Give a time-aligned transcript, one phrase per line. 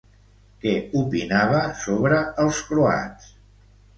[0.63, 0.71] Què
[1.01, 3.31] opinava sobre els croats?